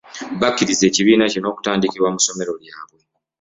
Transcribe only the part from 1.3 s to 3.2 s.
kino okutandikibwa mu ssomero lyabwe